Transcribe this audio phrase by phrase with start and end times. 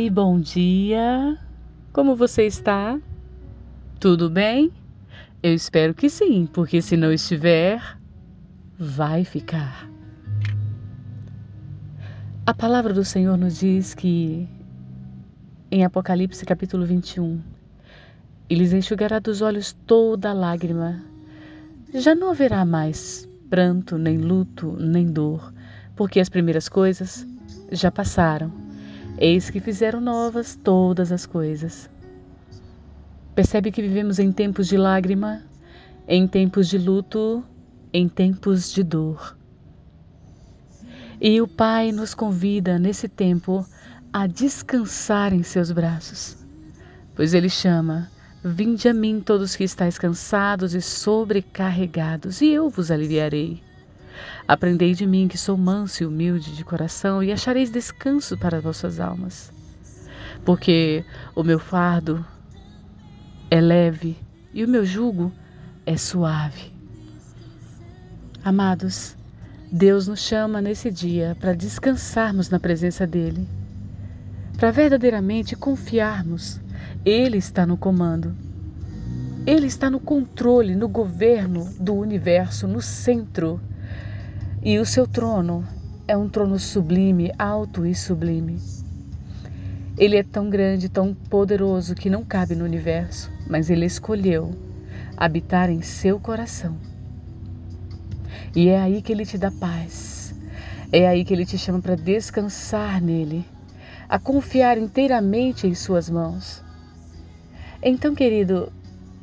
[0.00, 1.36] Oi, bom dia.
[1.92, 2.98] Como você está?
[4.00, 4.72] Tudo bem?
[5.42, 7.82] Eu espero que sim, porque se não estiver,
[8.78, 9.86] vai ficar.
[12.46, 14.48] A palavra do Senhor nos diz que
[15.70, 17.38] em Apocalipse capítulo 21,
[18.48, 21.04] eles enxugará dos olhos toda lágrima.
[21.92, 25.52] Já não haverá mais pranto, nem luto, nem dor,
[25.94, 27.26] porque as primeiras coisas
[27.70, 28.69] já passaram.
[29.20, 31.90] Eis que fizeram novas todas as coisas.
[33.34, 35.42] Percebe que vivemos em tempos de lágrima,
[36.08, 37.44] em tempos de luto,
[37.92, 39.36] em tempos de dor.
[41.20, 43.66] E o Pai nos convida nesse tempo
[44.10, 46.38] a descansar em seus braços,
[47.14, 48.10] pois Ele chama:
[48.42, 53.62] Vinde a mim todos que estáis cansados e sobrecarregados, e eu vos aliviarei.
[54.46, 58.98] Aprendei de mim que sou manso e humilde de coração, e achareis descanso para vossas
[58.98, 59.52] almas.
[60.44, 62.24] Porque o meu fardo
[63.50, 64.16] é leve
[64.52, 65.32] e o meu jugo
[65.86, 66.72] é suave.
[68.44, 69.16] Amados,
[69.70, 73.46] Deus nos chama nesse dia para descansarmos na presença dEle,
[74.56, 76.60] para verdadeiramente confiarmos.
[77.04, 78.34] Ele está no comando.
[79.46, 83.60] Ele está no controle, no governo do universo, no centro
[84.62, 85.66] e o seu trono
[86.06, 88.58] é um trono sublime, alto e sublime.
[89.96, 94.50] Ele é tão grande, tão poderoso que não cabe no universo, mas ele escolheu
[95.16, 96.78] habitar em seu coração.
[98.54, 100.34] E é aí que ele te dá paz.
[100.92, 103.46] É aí que ele te chama para descansar nele,
[104.08, 106.62] a confiar inteiramente em suas mãos.
[107.82, 108.70] Então, querido,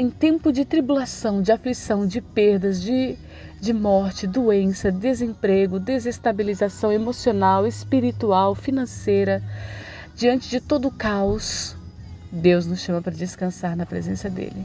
[0.00, 3.18] em tempo de tribulação, de aflição, de perdas, de
[3.60, 9.42] de morte, doença, desemprego, desestabilização emocional, espiritual, financeira,
[10.16, 11.76] diante de todo o caos,
[12.32, 14.64] Deus nos chama para descansar na presença dele.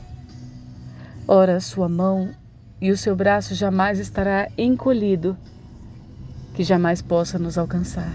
[1.28, 2.30] Ora, sua mão
[2.80, 5.38] e o seu braço jamais estará encolhido,
[6.54, 8.14] que jamais possa nos alcançar.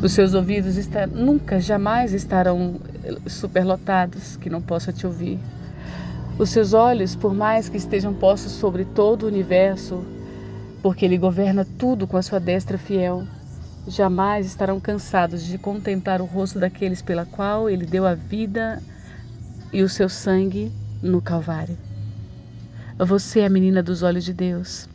[0.00, 2.80] Os seus ouvidos está, nunca, jamais estarão
[3.26, 5.38] superlotados, que não possa te ouvir.
[6.38, 10.04] Os seus olhos, por mais que estejam postos sobre todo o universo,
[10.82, 13.24] porque Ele governa tudo com a sua destra fiel,
[13.86, 18.82] jamais estarão cansados de contemplar o rosto daqueles pela qual Ele deu a vida
[19.72, 20.72] e o seu sangue
[21.02, 21.76] no Calvário.
[22.98, 24.88] Você é a menina dos olhos de Deus.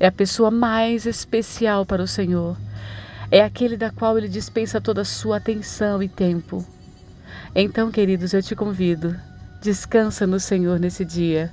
[0.00, 2.56] É a pessoa mais especial para o Senhor.
[3.30, 6.64] É aquele da qual Ele dispensa toda a sua atenção e tempo.
[7.54, 9.14] Então, queridos, eu te convido
[9.62, 11.52] Descansa no Senhor nesse dia.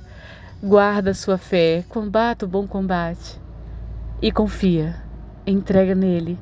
[0.60, 3.38] Guarda a sua fé, combata o bom combate
[4.20, 4.96] e confia.
[5.46, 6.36] Entrega nele,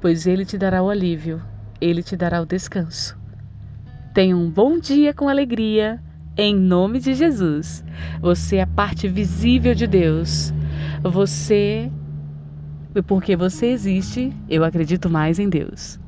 [0.00, 1.40] pois ele te dará o alívio,
[1.80, 3.16] ele te dará o descanso.
[4.12, 6.00] Tenha um bom dia com alegria,
[6.36, 7.84] em nome de Jesus.
[8.20, 10.52] Você é a parte visível de Deus.
[11.04, 11.88] Você,
[13.06, 16.01] porque você existe, eu acredito mais em Deus.